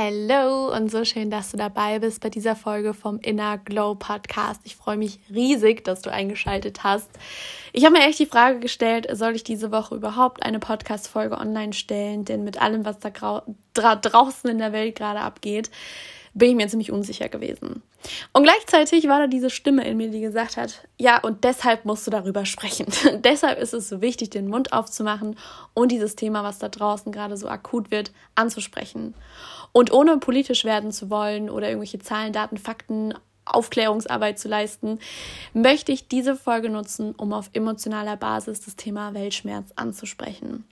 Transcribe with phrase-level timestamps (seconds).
[0.00, 4.60] Hello und so schön, dass du dabei bist bei dieser Folge vom Inner Glow Podcast.
[4.62, 7.10] Ich freue mich riesig, dass du eingeschaltet hast.
[7.72, 11.72] Ich habe mir echt die Frage gestellt, soll ich diese Woche überhaupt eine Podcast-Folge online
[11.72, 12.24] stellen?
[12.24, 13.10] Denn mit allem, was da
[13.74, 15.68] dra draußen in der Welt gerade abgeht,
[16.32, 17.82] bin ich mir ziemlich unsicher gewesen.
[18.32, 22.06] Und gleichzeitig war da diese Stimme in mir, die gesagt hat, ja, und deshalb musst
[22.06, 22.86] du darüber sprechen.
[23.24, 25.36] deshalb ist es so wichtig, den Mund aufzumachen
[25.74, 29.14] und dieses Thema, was da draußen gerade so akut wird, anzusprechen.
[29.72, 33.14] Und ohne politisch werden zu wollen oder irgendwelche Zahlen, Daten, Fakten,
[33.44, 34.98] Aufklärungsarbeit zu leisten,
[35.52, 40.64] möchte ich diese Folge nutzen, um auf emotionaler Basis das Thema Weltschmerz anzusprechen.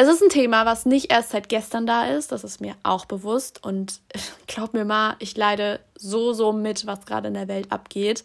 [0.00, 3.04] Es ist ein Thema, was nicht erst seit gestern da ist, das ist mir auch
[3.04, 4.00] bewusst und
[4.46, 8.22] glaub mir mal, ich leide so, so mit, was gerade in der Welt abgeht.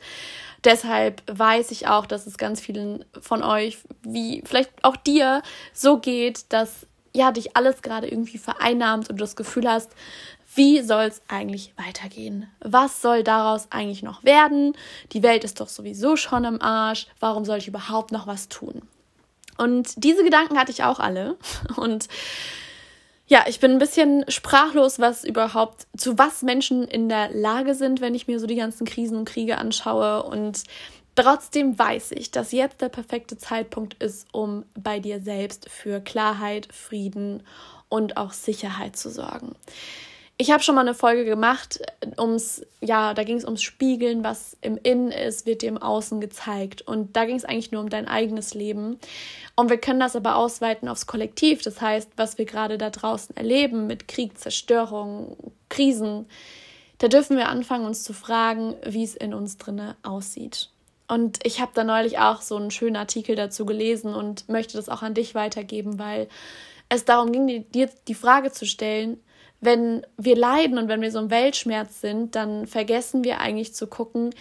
[0.64, 5.42] Deshalb weiß ich auch, dass es ganz vielen von euch, wie vielleicht auch dir,
[5.74, 9.92] so geht, dass ja dich alles gerade irgendwie vereinnahmt und du das Gefühl hast,
[10.56, 12.48] wie soll es eigentlich weitergehen?
[12.60, 14.74] Was soll daraus eigentlich noch werden?
[15.12, 17.08] Die Welt ist doch sowieso schon im Arsch.
[17.20, 18.84] Warum soll ich überhaupt noch was tun?
[19.58, 21.38] Und diese Gedanken hatte ich auch alle.
[21.76, 22.08] Und
[23.26, 28.02] ja, ich bin ein bisschen sprachlos, was überhaupt, zu was Menschen in der Lage sind,
[28.02, 30.24] wenn ich mir so die ganzen Krisen und Kriege anschaue.
[30.24, 30.64] Und
[31.16, 36.68] trotzdem weiß ich, dass jetzt der perfekte Zeitpunkt ist, um bei dir selbst für Klarheit,
[36.74, 37.44] Frieden
[37.90, 39.56] und auch Sicherheit zu sorgen.
[40.38, 41.80] Ich habe schon mal eine Folge gemacht,
[42.18, 46.20] ums, ja, da ging es ums Spiegeln, was im Innen ist, wird dir im Außen
[46.20, 46.82] gezeigt.
[46.82, 48.98] Und da ging es eigentlich nur um dein eigenes Leben.
[49.56, 51.62] Und wir können das aber ausweiten aufs Kollektiv.
[51.62, 55.38] Das heißt, was wir gerade da draußen erleben mit Krieg, Zerstörung,
[55.70, 56.26] Krisen,
[56.98, 60.73] da dürfen wir anfangen, uns zu fragen, wie es in uns drinne aussieht.
[61.08, 64.90] Und ich habe da neulich auch so einen schönen Artikel dazu gelesen und möchte das
[64.90, 66.28] auch an dich weitergeben, weil
[66.90, 69.22] es darum ging, dir die Frage zu stellen,
[69.60, 73.88] wenn wir leiden und wenn wir so im Weltschmerz sind, dann vergessen wir eigentlich zu
[73.88, 74.32] gucken,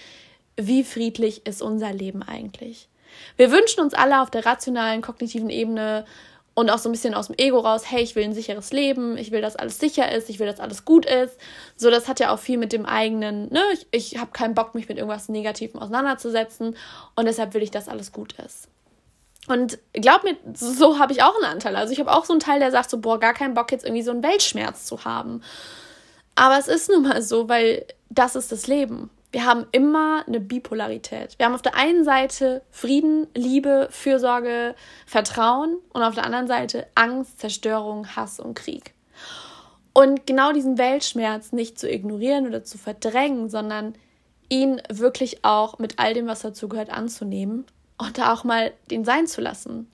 [0.56, 2.88] wie friedlich ist unser Leben eigentlich.
[3.36, 6.04] Wir wünschen uns alle auf der rationalen, kognitiven Ebene
[6.54, 9.16] und auch so ein bisschen aus dem Ego raus, hey, ich will ein sicheres Leben,
[9.16, 11.38] ich will, dass alles sicher ist, ich will, dass alles gut ist.
[11.76, 14.74] So, das hat ja auch viel mit dem eigenen, ne, ich, ich habe keinen Bock,
[14.74, 16.76] mich mit irgendwas Negativem auseinanderzusetzen
[17.16, 18.68] und deshalb will ich, dass alles gut ist.
[19.48, 21.74] Und glaub mir, so habe ich auch einen Anteil.
[21.74, 23.84] Also ich habe auch so einen Teil, der sagt so, boah, gar keinen Bock jetzt
[23.84, 25.42] irgendwie so einen Weltschmerz zu haben.
[26.36, 29.10] Aber es ist nun mal so, weil das ist das Leben.
[29.32, 31.38] Wir haben immer eine Bipolarität.
[31.38, 34.74] Wir haben auf der einen Seite Frieden, Liebe, Fürsorge,
[35.06, 38.92] Vertrauen und auf der anderen Seite Angst, Zerstörung, Hass und Krieg.
[39.94, 43.94] Und genau diesen Weltschmerz nicht zu ignorieren oder zu verdrängen, sondern
[44.50, 47.64] ihn wirklich auch mit all dem, was dazu gehört, anzunehmen
[47.96, 49.90] und da auch mal den sein zu lassen.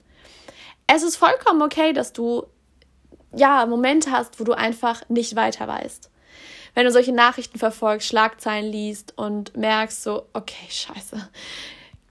[0.85, 2.43] Es ist vollkommen okay, dass du
[3.33, 6.09] ja Momente hast, wo du einfach nicht weiter weißt.
[6.79, 11.29] Wenn du solche Nachrichten verfolgst, Schlagzeilen liest und merkst so, okay, scheiße,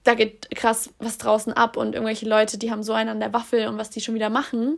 [0.03, 3.33] da geht krass was draußen ab und irgendwelche Leute, die haben so einen an der
[3.33, 4.77] Waffel und was die schon wieder machen,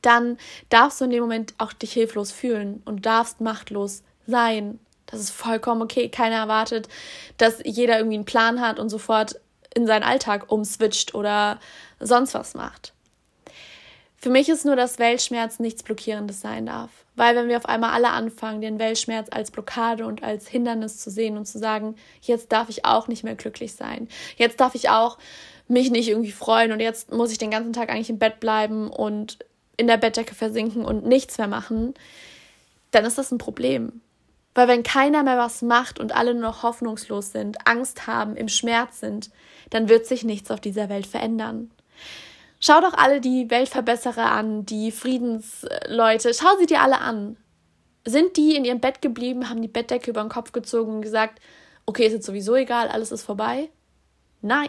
[0.00, 0.38] dann
[0.68, 4.78] darfst du in dem Moment auch dich hilflos fühlen und darfst machtlos sein.
[5.06, 6.08] Das ist vollkommen okay.
[6.08, 6.88] Keiner erwartet,
[7.36, 9.40] dass jeder irgendwie einen Plan hat und sofort
[9.74, 11.58] in seinen Alltag umswitcht oder
[11.98, 12.92] sonst was macht.
[14.22, 16.90] Für mich ist nur, dass Weltschmerz nichts Blockierendes sein darf.
[17.16, 21.10] Weil wenn wir auf einmal alle anfangen, den Weltschmerz als Blockade und als Hindernis zu
[21.10, 24.90] sehen und zu sagen, jetzt darf ich auch nicht mehr glücklich sein, jetzt darf ich
[24.90, 25.16] auch
[25.68, 28.90] mich nicht irgendwie freuen und jetzt muss ich den ganzen Tag eigentlich im Bett bleiben
[28.90, 29.38] und
[29.78, 31.94] in der Bettdecke versinken und nichts mehr machen,
[32.90, 34.02] dann ist das ein Problem.
[34.54, 38.48] Weil wenn keiner mehr was macht und alle nur noch hoffnungslos sind, Angst haben, im
[38.48, 39.30] Schmerz sind,
[39.70, 41.70] dann wird sich nichts auf dieser Welt verändern.
[42.62, 47.38] Schau doch alle die Weltverbesserer an, die Friedensleute, schau sie dir alle an.
[48.04, 51.40] Sind die in ihrem Bett geblieben, haben die Bettdecke über den Kopf gezogen und gesagt,
[51.86, 53.70] okay, ist jetzt sowieso egal, alles ist vorbei?
[54.42, 54.68] Nein,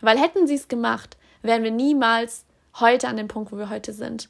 [0.00, 2.44] weil hätten sie es gemacht, wären wir niemals
[2.80, 4.28] heute an dem Punkt, wo wir heute sind.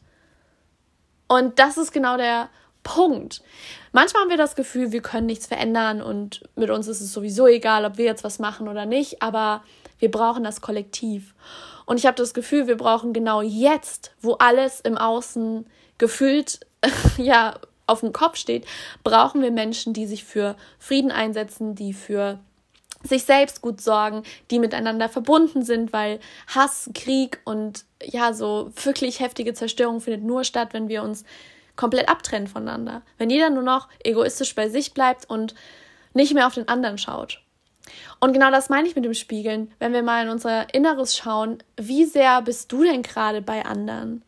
[1.28, 2.50] Und das ist genau der
[2.82, 3.42] Punkt.
[3.92, 7.46] Manchmal haben wir das Gefühl, wir können nichts verändern und mit uns ist es sowieso
[7.46, 9.62] egal, ob wir jetzt was machen oder nicht, aber
[9.98, 11.34] wir brauchen das Kollektiv.
[11.88, 16.60] Und ich habe das Gefühl, wir brauchen genau jetzt, wo alles im Außen gefühlt
[17.16, 18.66] ja auf dem Kopf steht,
[19.04, 22.40] brauchen wir Menschen, die sich für Frieden einsetzen, die für
[23.02, 29.20] sich selbst gut sorgen, die miteinander verbunden sind, weil Hass, Krieg und ja, so wirklich
[29.20, 31.24] heftige Zerstörung findet nur statt, wenn wir uns
[31.74, 33.00] komplett abtrennen voneinander.
[33.16, 35.54] Wenn jeder nur noch egoistisch bei sich bleibt und
[36.12, 37.40] nicht mehr auf den anderen schaut.
[38.20, 39.72] Und genau das meine ich mit dem Spiegeln.
[39.78, 44.22] Wenn wir mal in unser Inneres schauen, wie sehr bist du denn gerade bei anderen?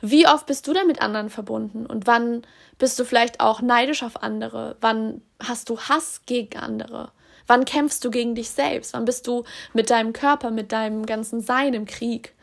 [0.00, 1.86] Wie oft bist du denn mit anderen verbunden?
[1.86, 2.42] Und wann
[2.78, 4.76] bist du vielleicht auch neidisch auf andere?
[4.80, 7.12] Wann hast du Hass gegen andere?
[7.46, 8.92] Wann kämpfst du gegen dich selbst?
[8.92, 12.34] Wann bist du mit deinem Körper, mit deinem ganzen Sein im Krieg?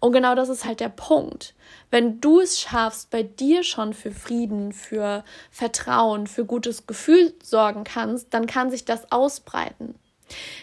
[0.00, 1.54] Und genau das ist halt der Punkt.
[1.90, 7.84] Wenn du es schaffst, bei dir schon für Frieden, für Vertrauen, für gutes Gefühl sorgen
[7.84, 9.94] kannst, dann kann sich das ausbreiten.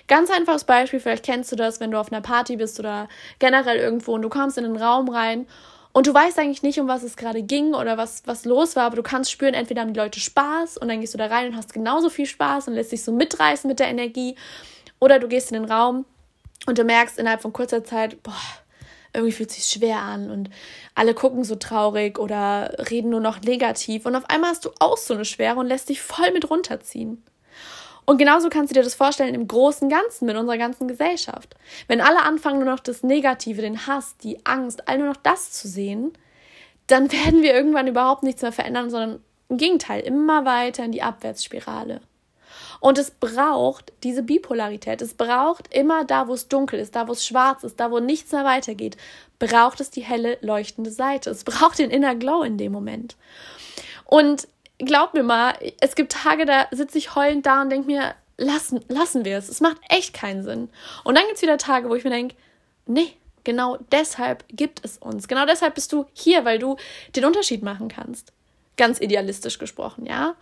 [0.08, 3.08] Ganz einfaches Beispiel, vielleicht kennst du das, wenn du auf einer Party bist oder
[3.40, 5.48] generell irgendwo und du kommst in den Raum rein
[5.94, 8.84] und du weißt eigentlich nicht, um was es gerade ging oder was, was los war,
[8.84, 11.48] aber du kannst spüren, entweder haben die Leute Spaß und dann gehst du da rein
[11.48, 14.36] und hast genauso viel Spaß und lässt dich so mitreißen mit der Energie
[15.00, 16.06] oder du gehst in den Raum
[16.68, 18.34] und du merkst innerhalb von kurzer Zeit, boah,
[19.14, 20.50] irgendwie fühlt es sich schwer an und
[20.94, 24.98] alle gucken so traurig oder reden nur noch negativ und auf einmal hast du auch
[24.98, 27.24] so eine Schwere und lässt dich voll mit runterziehen.
[28.10, 31.58] Und genauso kannst du dir das vorstellen im großen Ganzen mit unserer ganzen Gesellschaft.
[31.90, 35.52] Wenn alle anfangen, nur noch das Negative, den Hass, die Angst, all nur noch das
[35.52, 36.14] zu sehen,
[36.88, 41.02] dann werden wir irgendwann überhaupt nichts mehr verändern, sondern im Gegenteil, immer weiter in die
[41.02, 42.00] Abwärtsspirale.
[42.80, 45.02] Und es braucht diese Bipolarität.
[45.02, 48.00] Es braucht immer da, wo es dunkel ist, da, wo es schwarz ist, da, wo
[48.00, 48.96] nichts mehr weitergeht,
[49.38, 51.30] braucht es die helle, leuchtende Seite.
[51.30, 53.18] Es braucht den Inner Glow in dem Moment.
[54.06, 54.48] Und
[54.80, 58.84] glaub mir mal, es gibt Tage, da sitze ich heulend da und denke mir, lassen,
[58.88, 59.50] lassen wir es.
[59.50, 60.70] Es macht echt keinen Sinn.
[61.04, 62.36] Und dann gibt es wieder Tage, wo ich mir denke,
[62.86, 63.14] nee,
[63.44, 65.28] genau deshalb gibt es uns.
[65.28, 66.78] Genau deshalb bist du hier, weil du
[67.16, 68.32] den Unterschied machen kannst.
[68.78, 70.36] Ganz idealistisch gesprochen, ja.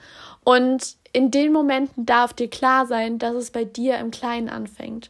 [0.44, 5.10] Und in den Momenten darf dir klar sein, dass es bei dir im Kleinen anfängt.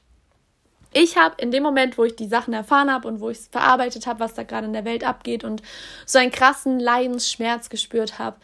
[0.94, 3.48] Ich habe in dem Moment, wo ich die Sachen erfahren habe und wo ich es
[3.48, 5.62] verarbeitet habe, was da gerade in der Welt abgeht und
[6.06, 8.38] so einen krassen Leidensschmerz gespürt habe,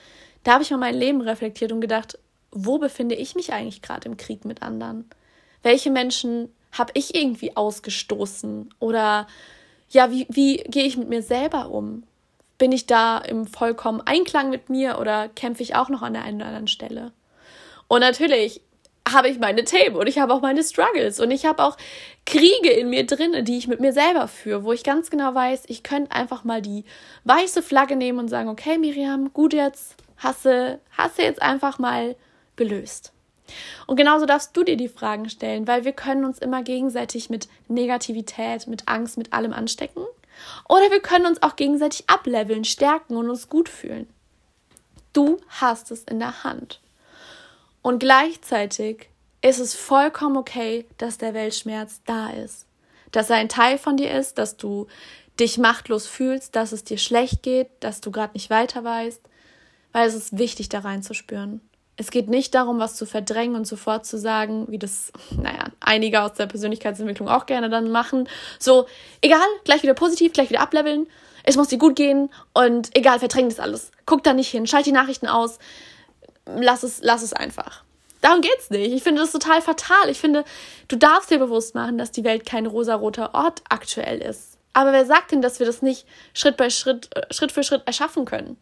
[0.43, 2.17] da habe ich mal mein Leben reflektiert und gedacht,
[2.51, 5.09] wo befinde ich mich eigentlich gerade im Krieg mit anderen?
[5.63, 8.73] Welche Menschen habe ich irgendwie ausgestoßen?
[8.79, 9.27] Oder
[9.89, 12.03] ja, wie, wie gehe ich mit mir selber um?
[12.57, 16.23] Bin ich da im vollkommen Einklang mit mir oder kämpfe ich auch noch an der
[16.23, 17.11] einen oder anderen Stelle?
[17.87, 18.61] Und natürlich
[19.09, 21.75] habe ich meine Themen und ich habe auch meine Struggles und ich habe auch
[22.25, 25.63] Kriege in mir drin, die ich mit mir selber führe, wo ich ganz genau weiß,
[25.67, 26.85] ich könnte einfach mal die
[27.23, 32.15] weiße Flagge nehmen und sagen, okay, Miriam, gut jetzt, hasse, hasse jetzt einfach mal
[32.55, 33.11] gelöst.
[33.87, 37.49] Und genauso darfst du dir die Fragen stellen, weil wir können uns immer gegenseitig mit
[37.67, 40.05] Negativität, mit Angst, mit allem anstecken.
[40.69, 44.07] Oder wir können uns auch gegenseitig ableveln, stärken und uns gut fühlen.
[45.13, 46.79] Du hast es in der Hand.
[47.81, 49.09] Und gleichzeitig
[49.41, 52.65] ist es vollkommen okay, dass der Weltschmerz da ist.
[53.11, 54.87] Dass er ein Teil von dir ist, dass du
[55.39, 59.21] dich machtlos fühlst, dass es dir schlecht geht, dass du gerade nicht weiter weißt
[59.91, 61.61] weil es ist wichtig, da reinzuspüren.
[61.97, 66.21] Es geht nicht darum, was zu verdrängen und sofort zu sagen, wie das, naja, einige
[66.21, 68.27] aus der Persönlichkeitsentwicklung auch gerne dann machen.
[68.59, 68.87] So,
[69.21, 71.07] egal, gleich wieder positiv, gleich wieder ableveln.
[71.43, 73.91] Es muss dir gut gehen und egal, verdräng das alles.
[74.05, 75.59] Guck da nicht hin, schalt die Nachrichten aus.
[76.45, 77.83] Lass es, lass es einfach.
[78.21, 78.93] Darum geht's nicht.
[78.93, 80.09] Ich finde das total fatal.
[80.09, 80.45] Ich finde,
[80.87, 84.57] du darfst dir bewusst machen, dass die Welt kein rosaroter Ort aktuell ist.
[84.73, 87.81] Aber wer sagt denn, dass wir das nicht Schritt bei Schritt, äh, Schritt für Schritt
[87.85, 88.57] erschaffen können?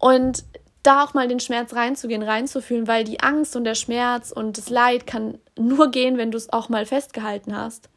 [0.00, 0.44] Und
[0.82, 4.70] da auch mal den Schmerz reinzugehen, reinzufühlen, weil die Angst und der Schmerz und das
[4.70, 7.88] Leid kann nur gehen, wenn du es auch mal festgehalten hast.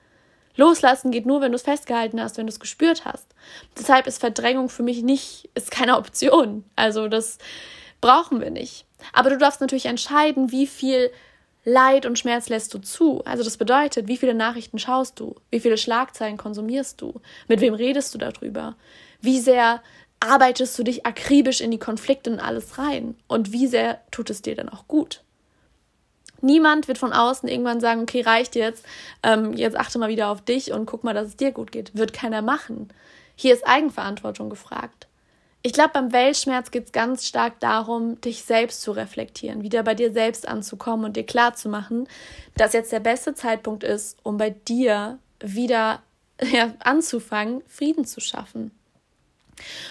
[0.55, 3.27] Loslassen geht nur, wenn du es festgehalten hast, wenn du es gespürt hast.
[3.77, 6.63] Deshalb ist Verdrängung für mich nicht, ist keine Option.
[6.75, 7.39] Also das
[8.01, 8.85] brauchen wir nicht.
[9.13, 11.09] Aber du darfst natürlich entscheiden, wie viel
[11.65, 13.23] Leid und Schmerz lässt du zu.
[13.23, 17.73] Also das bedeutet, wie viele Nachrichten schaust du, wie viele Schlagzeilen konsumierst du, mit wem
[17.73, 18.75] redest du darüber,
[19.21, 19.81] wie sehr
[20.23, 23.15] arbeitest du dich akribisch in die Konflikte und alles rein?
[23.27, 25.21] Und wie sehr tut es dir dann auch gut?
[26.41, 28.85] Niemand wird von außen irgendwann sagen, okay, reicht jetzt,
[29.21, 31.95] ähm, jetzt achte mal wieder auf dich und guck mal, dass es dir gut geht.
[31.95, 32.89] Wird keiner machen.
[33.35, 35.07] Hier ist Eigenverantwortung gefragt.
[35.61, 39.95] Ich glaube, beim Weltschmerz geht es ganz stark darum, dich selbst zu reflektieren, wieder bei
[39.95, 42.09] dir selbst anzukommen und dir klarzumachen,
[42.55, 46.01] dass jetzt der beste Zeitpunkt ist, um bei dir wieder
[46.41, 48.71] ja, anzufangen, Frieden zu schaffen.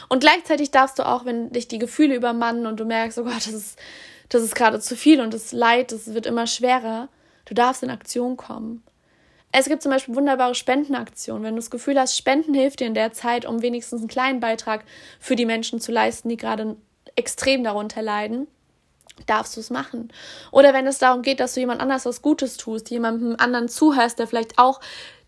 [0.08, 3.46] Und gleichzeitig darfst du auch, wenn dich die Gefühle übermannen und du merkst, oh Gott,
[3.46, 3.78] das ist,
[4.28, 7.08] das ist gerade zu viel und das Leid, das wird immer schwerer,
[7.44, 8.82] du darfst in Aktion kommen.
[9.54, 11.44] Es gibt zum Beispiel wunderbare Spendenaktionen.
[11.44, 14.40] Wenn du das Gefühl hast, Spenden hilft dir in der Zeit, um wenigstens einen kleinen
[14.40, 14.84] Beitrag
[15.20, 16.76] für die Menschen zu leisten, die gerade
[17.16, 18.46] extrem darunter leiden,
[19.26, 20.10] darfst du es machen.
[20.50, 24.18] Oder wenn es darum geht, dass du jemand anders was Gutes tust, jemandem anderen zuhörst,
[24.18, 24.80] der vielleicht auch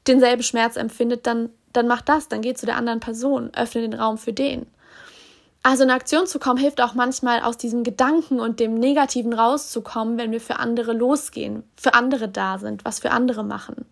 [0.06, 3.94] denselben Schmerz empfindet, dann dann mach das, dann geh zu der anderen Person, öffne den
[3.94, 4.66] Raum für den.
[5.62, 10.18] Also in Aktion zu kommen, hilft auch manchmal aus diesem Gedanken und dem Negativen rauszukommen,
[10.18, 13.86] wenn wir für andere losgehen, für andere da sind, was für andere machen.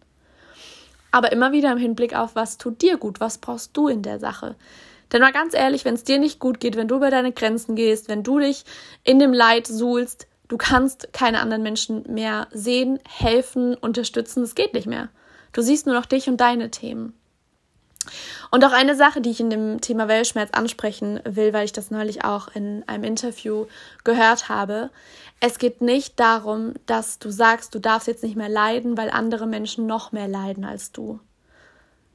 [1.10, 4.18] Aber immer wieder im Hinblick auf, was tut dir gut, was brauchst du in der
[4.18, 4.54] Sache.
[5.12, 7.74] Denn mal ganz ehrlich, wenn es dir nicht gut geht, wenn du über deine Grenzen
[7.74, 8.64] gehst, wenn du dich
[9.02, 14.42] in dem Leid suhlst, du kannst keine anderen Menschen mehr sehen, helfen, unterstützen.
[14.42, 15.08] Es geht nicht mehr.
[15.52, 17.14] Du siehst nur noch dich und deine Themen.
[18.50, 21.90] Und auch eine Sache, die ich in dem Thema Weltschmerz ansprechen will, weil ich das
[21.90, 23.66] neulich auch in einem Interview
[24.04, 24.90] gehört habe.
[25.40, 29.46] Es geht nicht darum, dass du sagst, du darfst jetzt nicht mehr leiden, weil andere
[29.46, 31.20] Menschen noch mehr leiden als du.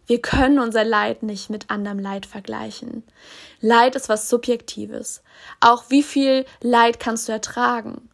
[0.05, 3.03] Wir können unser Leid nicht mit anderem Leid vergleichen.
[3.59, 5.21] Leid ist was Subjektives.
[5.59, 8.09] Auch wie viel Leid kannst du ertragen?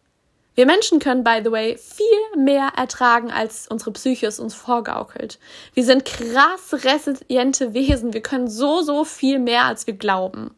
[0.55, 2.05] Wir Menschen können, by the way, viel
[2.37, 5.39] mehr ertragen, als unsere Psyche es uns vorgaukelt.
[5.73, 8.13] Wir sind krass resiliente Wesen.
[8.13, 10.55] Wir können so, so viel mehr, als wir glauben.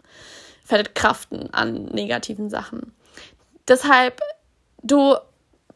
[0.66, 2.94] Verkraften an negativen Sachen.
[3.68, 4.20] Deshalb,
[4.84, 5.16] du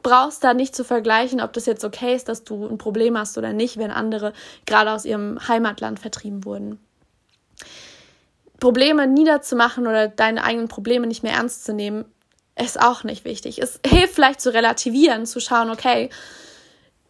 [0.04, 3.38] brauchst da nicht zu vergleichen, ob das jetzt okay ist, dass du ein Problem hast
[3.38, 4.34] oder nicht, wenn andere
[4.66, 6.80] gerade aus ihrem Heimatland vertrieben wurden.
[8.60, 12.06] Probleme niederzumachen oder deine eigenen Probleme nicht mehr ernst zu nehmen,
[12.62, 13.62] ist auch nicht wichtig.
[13.62, 16.10] Es hilft vielleicht zu relativieren, zu schauen, okay,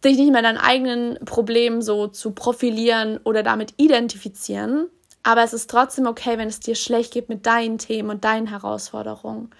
[0.02, 4.88] sich nicht mehr deinen eigenen Problemen so zu profilieren oder damit identifizieren.
[5.22, 8.46] Aber es ist trotzdem okay, wenn es dir schlecht geht mit deinen Themen und deinen
[8.46, 9.50] Herausforderungen.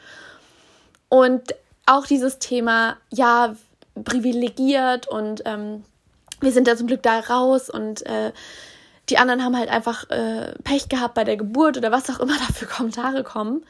[1.08, 1.54] Und
[1.86, 3.54] auch dieses Thema, ja,
[4.04, 5.84] privilegiert und ähm,
[6.40, 8.32] wir sind da zum Glück da raus und äh,
[9.10, 12.36] die anderen haben halt einfach äh, Pech gehabt bei der Geburt oder was auch immer
[12.48, 13.64] da für Kommentare kommen.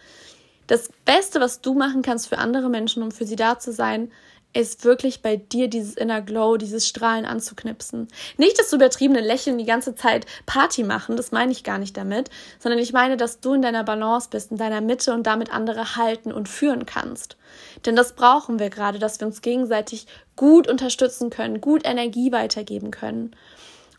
[0.70, 4.12] Das Beste, was du machen kannst für andere Menschen, um für sie da zu sein,
[4.52, 8.06] ist wirklich bei dir dieses Inner Glow, dieses Strahlen anzuknipsen.
[8.36, 12.30] Nicht das übertriebene Lächeln die ganze Zeit Party machen, das meine ich gar nicht damit,
[12.60, 15.96] sondern ich meine, dass du in deiner Balance bist, in deiner Mitte und damit andere
[15.96, 17.36] halten und führen kannst.
[17.84, 22.92] Denn das brauchen wir gerade, dass wir uns gegenseitig gut unterstützen können, gut Energie weitergeben
[22.92, 23.34] können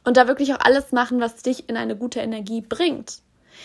[0.05, 3.20] und da wirklich auch alles machen, was dich in eine gute Energie bringt.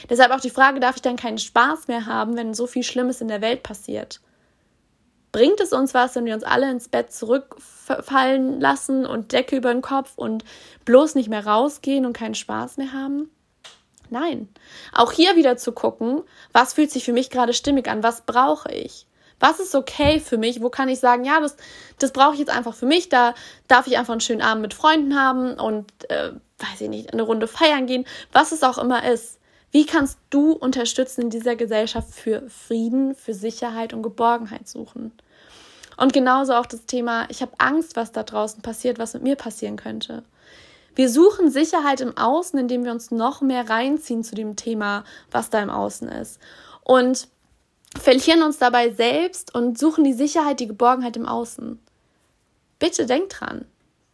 [0.09, 3.21] Deshalb auch die Frage, darf ich dann keinen Spaß mehr haben, wenn so viel Schlimmes
[3.21, 4.21] in der Welt passiert?
[5.33, 9.73] Bringt es uns was, wenn wir uns alle ins Bett zurückfallen lassen und Decke über
[9.73, 10.45] den Kopf und
[10.85, 13.31] bloß nicht mehr rausgehen und keinen Spaß mehr haben?
[14.09, 14.49] Nein.
[14.93, 16.23] Auch hier wieder zu gucken,
[16.53, 19.07] was fühlt sich für mich gerade stimmig an, was brauche ich?
[19.39, 20.63] Was ist okay für mich?
[20.63, 21.57] Wo kann ich sagen, ja, das,
[21.99, 23.11] das brauche ich jetzt einfach für mich.
[23.11, 23.35] Da
[23.69, 27.23] darf ich einfach einen schönen Abend mit Freunden haben und, äh, weiß ich nicht, eine
[27.23, 29.39] Runde feiern gehen, was es auch immer ist.
[29.77, 35.13] Wie kannst du unterstützen in dieser Gesellschaft für Frieden, für Sicherheit und Geborgenheit suchen?
[35.99, 39.37] Und genauso auch das Thema, ich habe Angst, was da draußen passiert, was mit mir
[39.37, 40.23] passieren könnte.
[40.95, 45.51] Wir suchen Sicherheit im Außen, indem wir uns noch mehr reinziehen zu dem Thema, was
[45.51, 46.41] da im Außen ist.
[46.83, 47.29] Und
[48.01, 51.79] verlieren uns dabei selbst und suchen die Sicherheit, die Geborgenheit im Außen.
[52.79, 53.67] Bitte denk dran.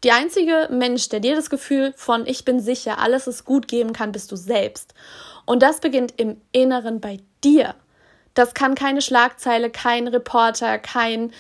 [0.02, 3.92] Die einzige Mensch, der dir das Gefühl von ich bin sicher, alles ist gut geben
[3.92, 4.94] kann, bist du selbst.
[5.52, 7.74] Und das beginnt im Inneren bei dir.
[8.32, 11.30] Das kann keine Schlagzeile, kein Reporter, kein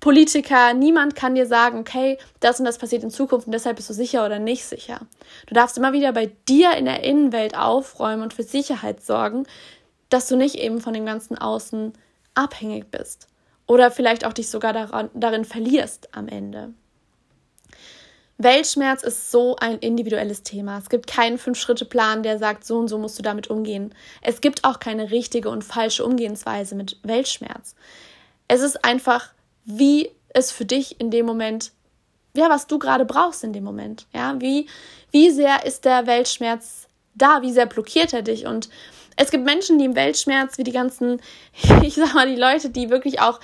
[0.00, 3.88] Politiker, niemand kann dir sagen, okay, das und das passiert in Zukunft und deshalb bist
[3.88, 5.02] du sicher oder nicht sicher.
[5.46, 9.46] Du darfst immer wieder bei dir in der Innenwelt aufräumen und für Sicherheit sorgen,
[10.08, 11.92] dass du nicht eben von dem ganzen Außen
[12.34, 13.28] abhängig bist
[13.68, 16.74] oder vielleicht auch dich sogar daran, darin verlierst am Ende.
[18.42, 20.78] Weltschmerz ist so ein individuelles Thema.
[20.78, 23.94] Es gibt keinen Fünf-Schritte-Plan, der sagt, so und so musst du damit umgehen.
[24.20, 27.74] Es gibt auch keine richtige und falsche Umgehensweise mit Weltschmerz.
[28.48, 29.32] Es ist einfach,
[29.64, 31.72] wie es für dich in dem Moment,
[32.34, 34.06] ja, was du gerade brauchst in dem Moment.
[34.12, 34.66] Ja, wie,
[35.10, 37.42] wie sehr ist der Weltschmerz da?
[37.42, 38.46] Wie sehr blockiert er dich?
[38.46, 38.68] Und
[39.16, 41.20] es gibt Menschen, die im Weltschmerz, wie die ganzen,
[41.82, 43.40] ich sag mal, die Leute, die wirklich auch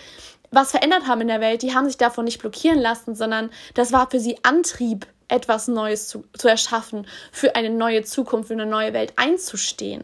[0.50, 3.92] was verändert haben in der Welt, die haben sich davon nicht blockieren lassen, sondern das
[3.92, 8.66] war für sie Antrieb, etwas Neues zu, zu erschaffen, für eine neue Zukunft, für eine
[8.66, 10.02] neue Welt einzustehen.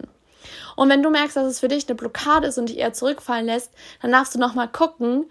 [0.77, 3.47] Und wenn du merkst, dass es für dich eine Blockade ist und dich eher zurückfallen
[3.47, 3.71] lässt,
[4.03, 5.27] dann darfst du nochmal gucken,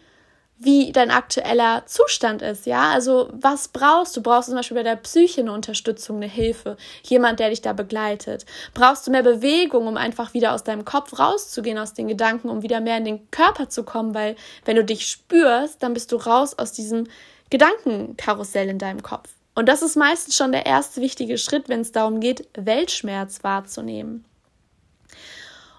[0.57, 2.91] wie dein aktueller Zustand ist, ja.
[2.91, 4.21] Also was brauchst du?
[4.21, 7.73] Brauchst du zum Beispiel bei der Psyche eine Unterstützung, eine Hilfe, jemand, der dich da
[7.73, 8.45] begleitet?
[8.73, 12.61] Brauchst du mehr Bewegung, um einfach wieder aus deinem Kopf rauszugehen, aus den Gedanken, um
[12.61, 14.13] wieder mehr in den Körper zu kommen?
[14.13, 17.07] Weil wenn du dich spürst, dann bist du raus aus diesem
[17.49, 19.29] Gedankenkarussell in deinem Kopf.
[19.55, 24.25] Und das ist meistens schon der erste wichtige Schritt, wenn es darum geht, Weltschmerz wahrzunehmen.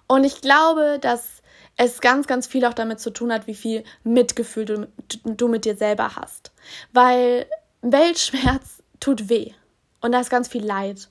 [0.06, 1.33] Und ich glaube, dass
[1.76, 4.88] es ganz, ganz viel auch damit zu tun hat, wie viel Mitgefühl du,
[5.24, 6.52] du mit dir selber hast.
[6.92, 7.46] Weil
[7.82, 9.52] Weltschmerz tut weh
[10.00, 11.08] und da ist ganz viel Leid.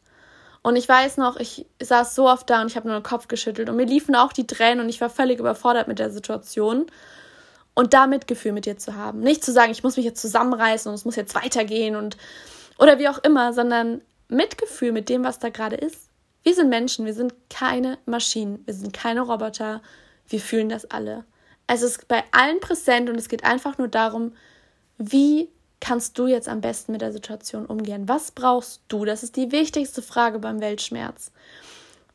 [0.62, 3.28] Und ich weiß noch, ich saß so oft da und ich habe nur den Kopf
[3.28, 6.88] geschüttelt und mir liefen auch die Tränen und ich war völlig überfordert mit der Situation.
[7.76, 9.20] Und da Mitgefühl mit dir zu haben.
[9.20, 12.18] Nicht zu sagen, ich muss mich jetzt zusammenreißen und es muss jetzt weitergehen und
[12.78, 16.10] oder wie auch immer, sondern Mitgefühl mit dem, was da gerade ist.
[16.44, 19.82] Wir sind Menschen, wir sind keine Maschinen, wir sind keine Roboter,
[20.34, 21.24] wir fühlen das alle.
[21.68, 24.34] Es ist bei allen präsent und es geht einfach nur darum,
[24.98, 25.48] wie
[25.80, 28.10] kannst du jetzt am besten mit der Situation umgehen?
[28.10, 29.06] Was brauchst du?
[29.06, 31.32] Das ist die wichtigste Frage beim Weltschmerz.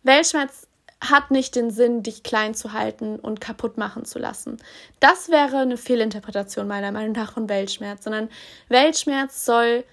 [0.03, 0.67] Weltschmerz
[1.01, 4.57] hat nicht den Sinn, dich klein zu halten und kaputt machen zu lassen.
[5.01, 8.29] Das wäre eine Fehlinterpretation meiner Meinung nach von Weltschmerz, sondern
[8.69, 9.85] Weltschmerz soll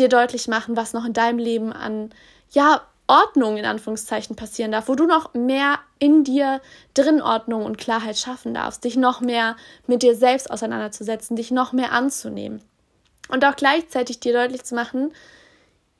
[0.00, 2.10] dir deutlich machen, was noch in deinem Leben an
[2.50, 6.60] ja, Ordnung in Anführungszeichen passieren darf, wo du noch mehr in dir
[6.94, 11.72] drin Ordnung und Klarheit schaffen darfst, dich noch mehr mit dir selbst auseinanderzusetzen, dich noch
[11.72, 12.62] mehr anzunehmen.
[13.28, 15.12] Und auch gleichzeitig dir deutlich zu machen,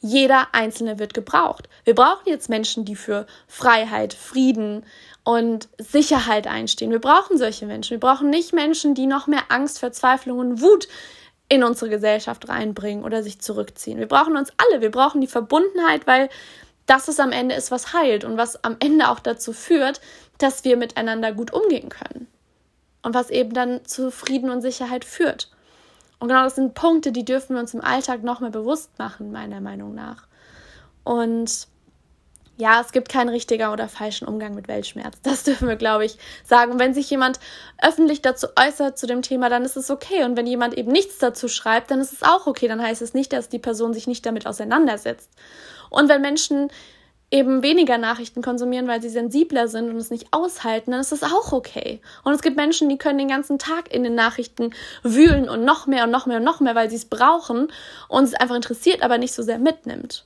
[0.00, 1.68] jeder Einzelne wird gebraucht.
[1.84, 4.84] Wir brauchen jetzt Menschen, die für Freiheit, Frieden
[5.24, 6.92] und Sicherheit einstehen.
[6.92, 7.92] Wir brauchen solche Menschen.
[7.92, 10.88] Wir brauchen nicht Menschen, die noch mehr Angst, Verzweiflung und Wut
[11.48, 13.98] in unsere Gesellschaft reinbringen oder sich zurückziehen.
[13.98, 14.80] Wir brauchen uns alle.
[14.80, 16.28] Wir brauchen die Verbundenheit, weil
[16.88, 20.00] das ist am Ende ist, was heilt und was am Ende auch dazu führt,
[20.38, 22.26] dass wir miteinander gut umgehen können.
[23.02, 25.50] Und was eben dann zu Frieden und Sicherheit führt.
[26.18, 29.30] Und genau das sind Punkte, die dürfen wir uns im Alltag noch mehr bewusst machen,
[29.30, 30.26] meiner Meinung nach.
[31.04, 31.68] Und
[32.57, 35.16] ja, es gibt keinen richtigen oder falschen Umgang mit Weltschmerz.
[35.23, 36.73] Das dürfen wir, glaube ich, sagen.
[36.73, 37.38] Und wenn sich jemand
[37.80, 40.25] öffentlich dazu äußert zu dem Thema, dann ist es okay.
[40.25, 42.66] Und wenn jemand eben nichts dazu schreibt, dann ist es auch okay.
[42.66, 45.30] Dann heißt es nicht, dass die Person sich nicht damit auseinandersetzt.
[45.90, 46.71] Und wenn Menschen
[47.30, 51.23] eben weniger Nachrichten konsumieren, weil sie sensibler sind und es nicht aushalten, dann ist das
[51.23, 52.00] auch okay.
[52.25, 54.71] Und es gibt Menschen, die können den ganzen Tag in den Nachrichten
[55.02, 57.68] wühlen und noch mehr und noch mehr und noch mehr, weil sie es brauchen
[58.09, 60.25] und es einfach interessiert, aber nicht so sehr mitnimmt.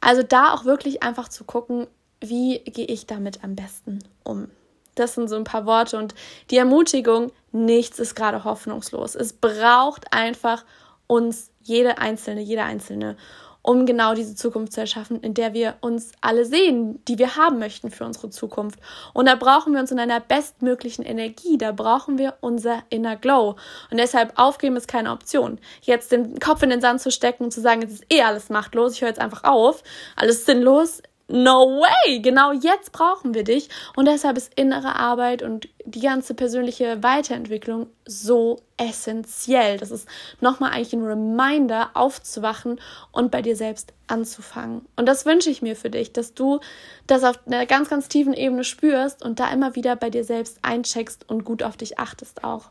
[0.00, 1.86] Also da auch wirklich einfach zu gucken,
[2.20, 4.50] wie gehe ich damit am besten um.
[4.94, 6.14] Das sind so ein paar Worte und
[6.50, 9.14] die Ermutigung, nichts ist gerade hoffnungslos.
[9.14, 10.64] Es braucht einfach
[11.06, 13.16] uns, jede Einzelne, jeder Einzelne
[13.64, 17.58] um genau diese Zukunft zu erschaffen, in der wir uns alle sehen, die wir haben
[17.58, 18.78] möchten für unsere Zukunft.
[19.14, 23.56] Und da brauchen wir uns in einer bestmöglichen Energie, da brauchen wir unser Inner Glow.
[23.90, 25.58] Und deshalb aufgeben ist keine Option.
[25.80, 28.50] Jetzt den Kopf in den Sand zu stecken und zu sagen, es ist eh alles
[28.50, 29.82] machtlos, ich höre jetzt einfach auf,
[30.14, 32.20] alles sinnlos, No way!
[32.20, 33.70] Genau jetzt brauchen wir dich.
[33.96, 39.78] Und deshalb ist innere Arbeit und die ganze persönliche Weiterentwicklung so essentiell.
[39.78, 40.06] Das ist
[40.40, 42.78] nochmal eigentlich ein Reminder, aufzuwachen
[43.10, 44.84] und bei dir selbst anzufangen.
[44.96, 46.60] Und das wünsche ich mir für dich, dass du
[47.06, 50.58] das auf einer ganz, ganz tiefen Ebene spürst und da immer wieder bei dir selbst
[50.60, 52.70] eincheckst und gut auf dich achtest auch.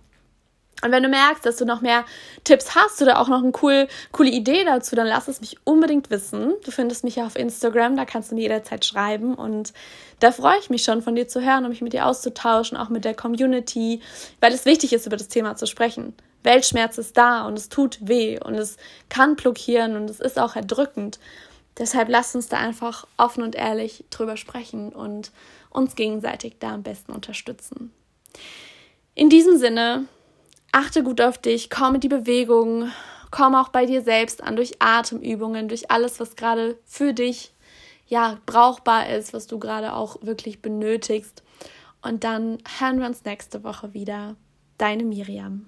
[0.84, 2.04] Und wenn du merkst, dass du noch mehr
[2.44, 6.10] Tipps hast oder auch noch eine cool, coole Idee dazu, dann lass es mich unbedingt
[6.10, 6.54] wissen.
[6.66, 9.34] Du findest mich ja auf Instagram, da kannst du mir jederzeit schreiben.
[9.36, 9.74] Und
[10.20, 12.90] da freue ich mich schon, von dir zu hören und mich mit dir auszutauschen, auch
[12.90, 14.02] mit der Community,
[14.42, 16.14] weil es wichtig ist, über das Thema zu sprechen.
[16.44, 18.76] Weltschmerz ist da und es tut weh und es
[19.08, 21.18] kann blockieren und es ist auch erdrückend.
[21.78, 25.32] Deshalb lass uns da einfach offen und ehrlich drüber sprechen und
[25.70, 27.94] uns gegenseitig da am besten unterstützen.
[29.16, 30.06] In diesem Sinne
[30.74, 32.92] achte gut auf dich, komm in die Bewegung,
[33.32, 37.54] komm auch bei dir selbst an durch Atemübungen, durch alles, was gerade für dich
[38.08, 41.44] ja brauchbar ist, was du gerade auch wirklich benötigst.
[42.02, 44.36] Und dann hören wir uns nächste Woche wieder.
[44.78, 45.68] Deine Miriam.